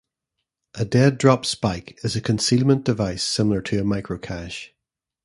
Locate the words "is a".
2.03-2.21